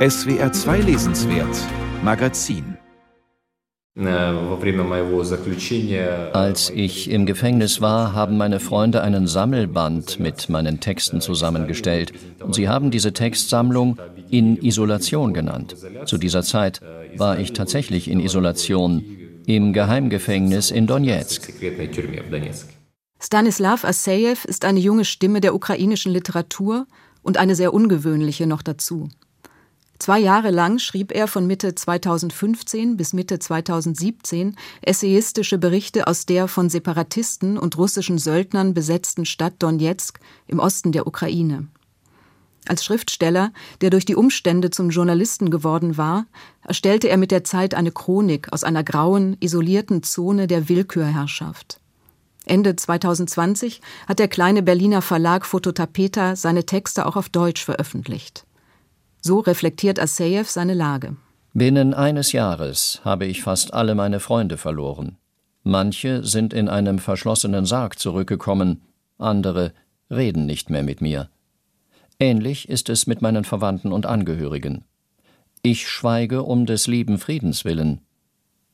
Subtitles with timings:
[0.00, 1.58] SWR 2 Lesenswert
[2.02, 2.78] Magazin
[6.32, 12.54] als ich im Gefängnis war, haben meine Freunde einen Sammelband mit meinen Texten zusammengestellt und
[12.54, 13.98] sie haben diese Textsammlung
[14.30, 15.76] in Isolation genannt.
[16.06, 16.80] Zu dieser Zeit
[17.18, 19.04] war ich tatsächlich in Isolation
[19.44, 21.52] im Geheimgefängnis in Donetsk.
[23.20, 26.86] Stanislav Assejew ist eine junge Stimme der ukrainischen Literatur
[27.20, 29.10] und eine sehr ungewöhnliche noch dazu.
[30.00, 36.48] Zwei Jahre lang schrieb er von Mitte 2015 bis Mitte 2017 essayistische Berichte aus der
[36.48, 41.68] von Separatisten und russischen Söldnern besetzten Stadt Donetsk im Osten der Ukraine.
[42.66, 46.24] Als Schriftsteller, der durch die Umstände zum Journalisten geworden war,
[46.64, 51.78] erstellte er mit der Zeit eine Chronik aus einer grauen, isolierten Zone der Willkürherrschaft.
[52.46, 58.46] Ende 2020 hat der kleine Berliner Verlag Fototapeta seine Texte auch auf Deutsch veröffentlicht.
[59.20, 61.16] So reflektiert Assejew seine Lage.
[61.52, 65.18] Binnen eines Jahres habe ich fast alle meine Freunde verloren.
[65.62, 68.82] Manche sind in einem verschlossenen Sarg zurückgekommen,
[69.18, 69.72] andere
[70.10, 71.28] reden nicht mehr mit mir.
[72.18, 74.84] Ähnlich ist es mit meinen Verwandten und Angehörigen.
[75.62, 78.00] Ich schweige um des lieben Friedens willen.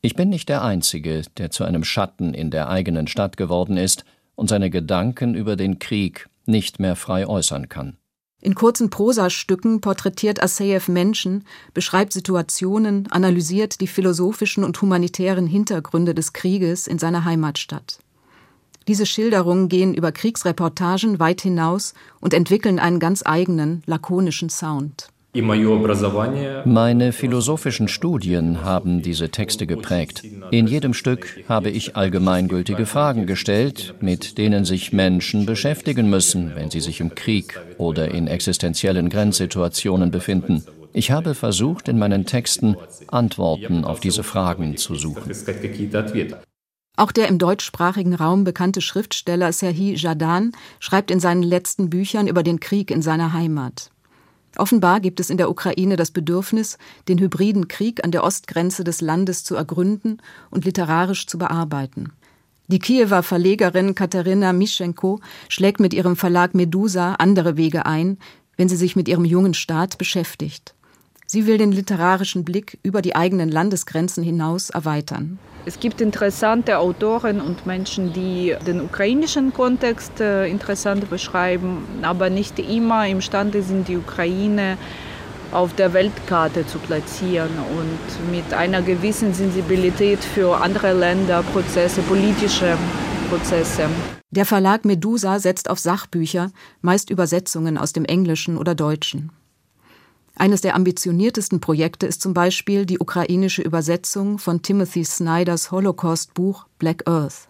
[0.00, 4.04] Ich bin nicht der Einzige, der zu einem Schatten in der eigenen Stadt geworden ist
[4.36, 7.97] und seine Gedanken über den Krieg nicht mehr frei äußern kann.
[8.40, 11.44] In kurzen Prosastücken porträtiert Assejew Menschen,
[11.74, 17.98] beschreibt Situationen, analysiert die philosophischen und humanitären Hintergründe des Krieges in seiner Heimatstadt.
[18.86, 25.08] Diese Schilderungen gehen über Kriegsreportagen weit hinaus und entwickeln einen ganz eigenen, lakonischen Sound.
[25.34, 30.22] Meine philosophischen Studien haben diese Texte geprägt.
[30.50, 36.70] In jedem Stück habe ich allgemeingültige Fragen gestellt, mit denen sich Menschen beschäftigen müssen, wenn
[36.70, 40.64] sie sich im Krieg oder in existenziellen Grenzsituationen befinden.
[40.94, 42.76] Ich habe versucht, in meinen Texten
[43.08, 45.30] Antworten auf diese Fragen zu suchen.
[46.96, 52.42] Auch der im deutschsprachigen Raum bekannte Schriftsteller Serhi Jadan schreibt in seinen letzten Büchern über
[52.42, 53.90] den Krieg in seiner Heimat.
[54.56, 56.78] Offenbar gibt es in der Ukraine das Bedürfnis,
[57.08, 60.20] den hybriden Krieg an der Ostgrenze des Landes zu ergründen
[60.50, 62.12] und literarisch zu bearbeiten.
[62.66, 68.18] Die Kiewer Verlegerin Katharina Mischenko schlägt mit ihrem Verlag Medusa andere Wege ein,
[68.56, 70.74] wenn sie sich mit ihrem jungen Staat beschäftigt.
[71.26, 75.38] Sie will den literarischen Blick über die eigenen Landesgrenzen hinaus erweitern.
[75.68, 82.58] Es gibt interessante Autoren und Menschen, die den ukrainischen Kontext äh, interessant beschreiben, aber nicht
[82.58, 84.78] immer imstande sind, die Ukraine
[85.52, 92.78] auf der Weltkarte zu platzieren und mit einer gewissen Sensibilität für andere Länder, Prozesse, politische
[93.28, 93.90] Prozesse.
[94.30, 96.50] Der Verlag Medusa setzt auf Sachbücher,
[96.80, 99.32] meist Übersetzungen aus dem Englischen oder Deutschen.
[100.38, 107.08] Eines der ambitioniertesten Projekte ist zum Beispiel die ukrainische Übersetzung von Timothy Snyders Holocaust-Buch Black
[107.08, 107.48] Earth.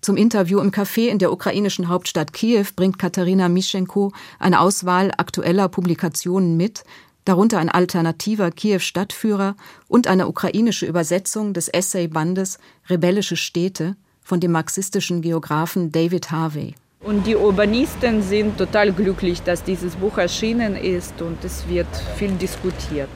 [0.00, 5.68] Zum Interview im Café in der ukrainischen Hauptstadt Kiew bringt Katharina Mischenko eine Auswahl aktueller
[5.68, 6.84] Publikationen mit,
[7.24, 9.56] darunter ein alternativer Kiew-Stadtführer
[9.88, 12.58] und eine ukrainische Übersetzung des Essaybandes
[12.88, 16.76] Rebellische Städte von dem marxistischen Geographen David Harvey.
[17.02, 22.32] Und die Urbanisten sind total glücklich, dass dieses Buch erschienen ist und es wird viel
[22.32, 23.08] diskutiert.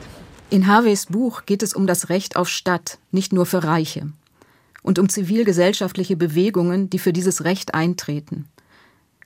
[0.49, 4.11] In Harveys Buch geht es um das Recht auf Stadt, nicht nur für Reiche.
[4.81, 8.47] Und um zivilgesellschaftliche Bewegungen, die für dieses Recht eintreten.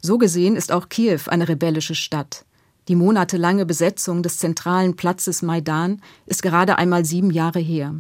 [0.02, 2.44] So gesehen ist auch Kiew eine rebellische Stadt.
[2.90, 7.96] Die monatelange Besetzung des zentralen Platzes Maidan ist gerade einmal sieben Jahre her.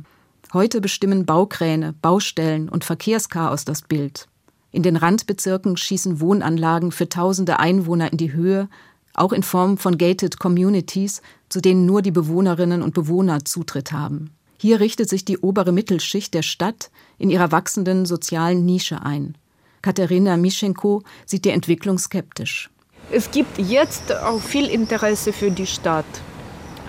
[0.51, 4.27] Heute bestimmen Baukräne, Baustellen und Verkehrschaos das Bild.
[4.71, 8.69] In den Randbezirken schießen Wohnanlagen für tausende Einwohner in die Höhe,
[9.13, 14.31] auch in Form von gated communities, zu denen nur die Bewohnerinnen und Bewohner Zutritt haben.
[14.57, 19.35] Hier richtet sich die obere Mittelschicht der Stadt in ihrer wachsenden sozialen Nische ein.
[19.81, 22.69] Katharina Mischenko sieht die Entwicklung skeptisch.
[23.11, 26.05] Es gibt jetzt auch viel Interesse für die Stadt.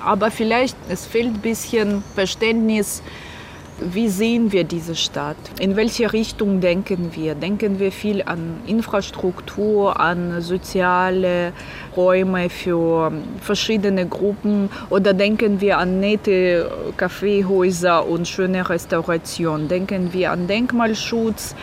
[0.04, 3.02] Aber vielleicht es fehlt ein bisschen Verständnis
[3.80, 5.36] wie sehen wir diese Stadt?
[5.58, 7.34] In welche Richtung denken wir?
[7.34, 11.52] Denken wir viel an Infrastruktur, an soziale
[11.96, 19.68] Räume für verschiedene Gruppen oder denken wir an nette Kaffeehäuser und schöne Restauration?
[19.68, 21.54] Denken wir an Denkmalschutz?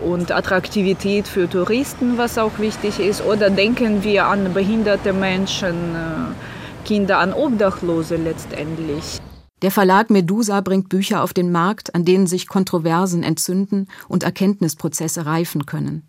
[0.00, 6.86] und Attraktivität für Touristen, was auch wichtig ist, oder denken wir an behinderte Menschen, äh,
[6.86, 9.20] Kinder, an Obdachlose letztendlich.
[9.62, 15.26] Der Verlag Medusa bringt Bücher auf den Markt, an denen sich Kontroversen entzünden und Erkenntnisprozesse
[15.26, 16.02] reifen können.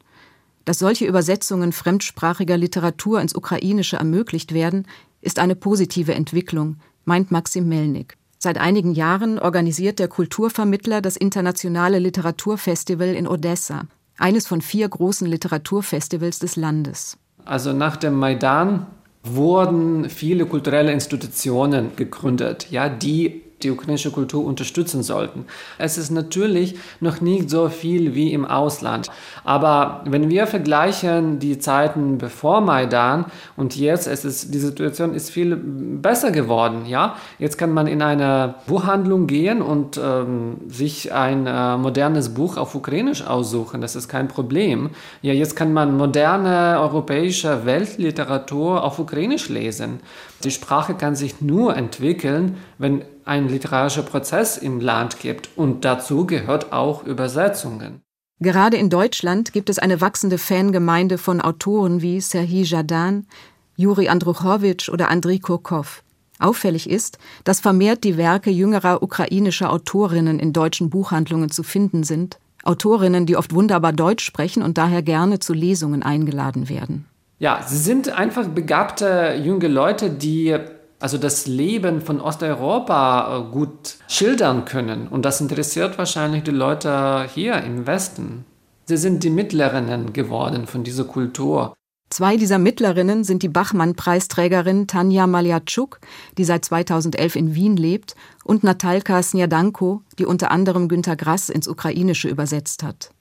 [0.63, 4.87] Dass solche Übersetzungen fremdsprachiger Literatur ins Ukrainische ermöglicht werden,
[5.19, 8.17] ist eine positive Entwicklung, meint Maxim Melnik.
[8.37, 13.83] Seit einigen Jahren organisiert der Kulturvermittler das internationale Literaturfestival in Odessa,
[14.17, 17.17] eines von vier großen Literaturfestivals des Landes.
[17.45, 18.87] Also nach dem Maidan
[19.23, 25.45] wurden viele kulturelle Institutionen gegründet, ja, die die ukrainische Kultur unterstützen sollten.
[25.77, 29.09] Es ist natürlich noch nicht so viel wie im Ausland.
[29.43, 33.25] Aber wenn wir vergleichen die Zeiten bevor Maidan
[33.57, 36.85] und jetzt, es ist, die Situation ist viel besser geworden.
[36.85, 37.15] Ja?
[37.39, 42.75] Jetzt kann man in eine Buchhandlung gehen und ähm, sich ein äh, modernes Buch auf
[42.75, 43.81] Ukrainisch aussuchen.
[43.81, 44.89] Das ist kein Problem.
[45.21, 49.99] Ja, jetzt kann man moderne europäische Weltliteratur auf Ukrainisch lesen.
[50.43, 56.25] Die Sprache kann sich nur entwickeln, wenn ein literarischer Prozess im Land gibt und dazu
[56.25, 58.01] gehört auch Übersetzungen.
[58.39, 63.27] Gerade in Deutschland gibt es eine wachsende Fangemeinde von Autoren wie Serhii Jadan,
[63.75, 66.03] Juri Andruchowitsch oder Andriy Kurkov.
[66.39, 72.39] Auffällig ist, dass vermehrt die Werke jüngerer ukrainischer Autorinnen in deutschen Buchhandlungen zu finden sind,
[72.63, 77.05] Autorinnen, die oft wunderbar Deutsch sprechen und daher gerne zu Lesungen eingeladen werden.
[77.39, 80.57] Ja, sie sind einfach begabte junge Leute, die
[81.01, 85.07] also das Leben von Osteuropa äh, gut schildern können.
[85.07, 88.45] Und das interessiert wahrscheinlich die Leute hier im Westen.
[88.85, 91.73] Sie sind die Mittlerinnen geworden von dieser Kultur.
[92.09, 95.99] Zwei dieser Mittlerinnen sind die Bachmann-Preisträgerin Tanja Maljatschuk,
[96.37, 101.69] die seit 2011 in Wien lebt, und Natalka Snjadanko, die unter anderem Günter Grass ins
[101.69, 103.11] Ukrainische übersetzt hat.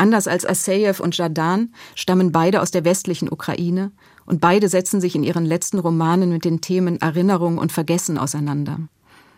[0.00, 3.92] Anders als Aseyev und Jadan stammen beide aus der westlichen Ukraine
[4.24, 8.78] und beide setzen sich in ihren letzten Romanen mit den Themen Erinnerung und Vergessen auseinander.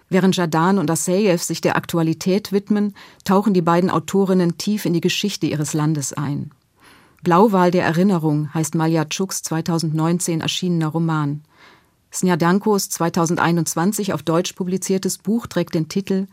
[0.09, 2.95] Während Jadan und Aseyev sich der Aktualität widmen,
[3.25, 6.53] tauchen die beiden Autorinnen tief in die Geschichte ihres Landes ein.
[7.25, 11.43] Blauwal der Erinnerung heißt Maljatschuks 2019 erschienener Roman.
[12.13, 16.29] Snjadankos 2021 auf Deutsch publiziertes Buch trägt den Titel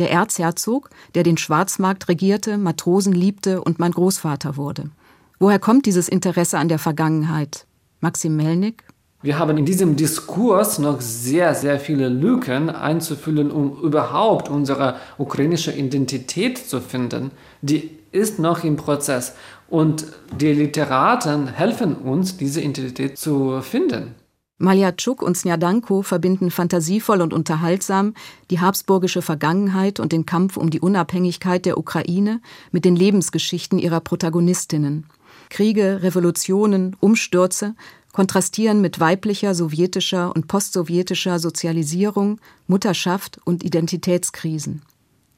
[0.00, 4.90] Der Erzherzog, der den Schwarzmarkt regierte, Matrosen liebte und mein Großvater wurde.
[5.38, 7.66] Woher kommt dieses Interesse an der Vergangenheit?
[8.00, 8.84] Maxim Melnik.
[9.20, 15.72] Wir haben in diesem Diskurs noch sehr, sehr viele Lücken einzufüllen, um überhaupt unsere ukrainische
[15.72, 17.30] Identität zu finden.
[17.60, 19.34] Die ist noch im Prozess.
[19.68, 24.14] Und die Literaten helfen uns, diese Identität zu finden.
[24.60, 28.12] Maljatschuk und Snjadanko verbinden fantasievoll und unterhaltsam
[28.50, 34.00] die habsburgische Vergangenheit und den Kampf um die Unabhängigkeit der Ukraine mit den Lebensgeschichten ihrer
[34.00, 35.06] Protagonistinnen.
[35.48, 37.74] Kriege, Revolutionen, Umstürze
[38.12, 44.82] kontrastieren mit weiblicher, sowjetischer und postsowjetischer Sozialisierung, Mutterschaft und Identitätskrisen.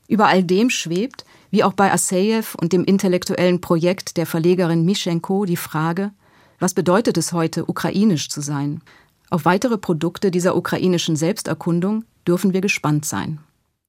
[0.09, 5.45] Über all dem schwebt, wie auch bei Aseyev und dem intellektuellen Projekt der Verlegerin Mischenko,
[5.45, 6.11] die Frage,
[6.59, 8.83] was bedeutet es heute, ukrainisch zu sein?
[9.32, 13.40] Auf weitere Produkte dieser ukrainischen Selbsterkundung dürfen wir gespannt sein.